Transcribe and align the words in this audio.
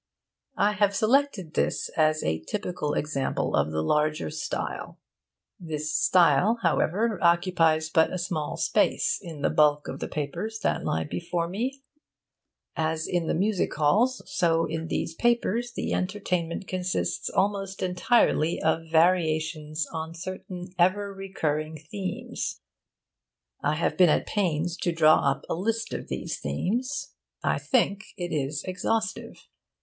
I 0.57 0.71
have 0.71 0.95
selected 0.95 1.53
this 1.53 1.89
as 1.89 2.23
a 2.23 2.39
typical 2.39 2.95
example 2.95 3.53
of 3.55 3.69
the 3.69 3.83
larger 3.83 4.31
style. 4.31 4.97
This 5.59 5.93
style, 5.93 6.57
however, 6.63 7.19
occupies 7.21 7.87
but 7.91 8.11
a 8.11 8.17
small 8.17 8.57
space 8.57 9.19
in 9.21 9.43
the 9.43 9.51
bulk 9.51 9.87
of 9.87 9.99
the 9.99 10.07
papers 10.07 10.57
that 10.63 10.83
lie 10.83 11.03
before 11.03 11.47
me. 11.47 11.83
As 12.75 13.07
in 13.07 13.27
the 13.27 13.35
music 13.35 13.75
halls, 13.75 14.23
so 14.25 14.65
in 14.65 14.87
these 14.87 15.13
papers, 15.13 15.71
the 15.73 15.93
entertainment 15.93 16.67
consists 16.67 17.29
almost 17.29 17.83
entirely 17.83 18.59
of 18.59 18.89
variations 18.89 19.85
on 19.93 20.15
certain 20.15 20.73
ever 20.79 21.13
recurring 21.13 21.77
themes. 21.77 22.59
I 23.61 23.75
have 23.75 23.97
been 23.97 24.09
at 24.09 24.25
pains 24.25 24.77
to 24.77 24.91
draw 24.91 25.17
up 25.29 25.45
a 25.47 25.53
list 25.53 25.93
of 25.93 26.07
these 26.07 26.39
themes. 26.39 27.13
I 27.43 27.59
think 27.59 28.15
it 28.17 28.33
is 28.33 28.63
exhaustive. 28.63 29.45